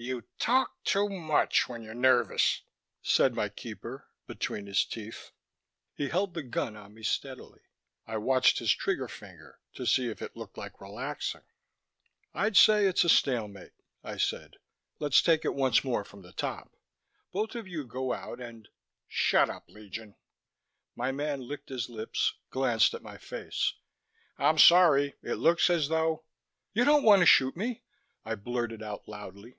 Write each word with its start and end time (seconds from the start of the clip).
"You 0.00 0.20
talk 0.38 0.84
too 0.84 1.08
much 1.08 1.68
when 1.68 1.82
you're 1.82 1.92
nervous," 1.92 2.62
said 3.02 3.34
my 3.34 3.48
keeper 3.48 4.06
between 4.28 4.66
his 4.66 4.84
teeth. 4.84 5.32
He 5.92 6.08
held 6.08 6.34
the 6.34 6.44
gun 6.44 6.76
on 6.76 6.94
me 6.94 7.02
steadily. 7.02 7.62
I 8.06 8.18
watched 8.18 8.60
his 8.60 8.70
trigger 8.72 9.08
finger 9.08 9.58
to 9.74 9.84
see 9.86 10.08
if 10.08 10.22
it 10.22 10.36
looked 10.36 10.56
like 10.56 10.80
relaxing. 10.80 11.42
"I'd 12.32 12.56
say 12.56 12.86
it's 12.86 13.02
a 13.02 13.08
stalemate," 13.08 13.72
I 14.04 14.18
said. 14.18 14.58
"Let's 15.00 15.20
take 15.20 15.44
it 15.44 15.56
once 15.56 15.82
more 15.82 16.04
from 16.04 16.22
the 16.22 16.32
top. 16.32 16.76
Both 17.32 17.56
of 17.56 17.66
you 17.66 17.84
go 17.84 18.12
out 18.12 18.40
and" 18.40 18.68
"Shut 19.08 19.50
up, 19.50 19.68
Legion." 19.68 20.14
My 20.94 21.10
man 21.10 21.40
licked 21.40 21.70
his 21.70 21.88
lips, 21.88 22.34
glanced 22.50 22.94
at 22.94 23.02
my 23.02 23.16
face. 23.18 23.74
"I'm 24.38 24.58
sorry. 24.58 25.14
It 25.24 25.38
looks 25.38 25.68
as 25.68 25.88
though" 25.88 26.22
"You 26.72 26.84
don't 26.84 27.02
want 27.02 27.18
to 27.22 27.26
shoot 27.26 27.56
me," 27.56 27.82
I 28.24 28.36
blurted 28.36 28.80
out 28.80 29.08
loudly. 29.08 29.56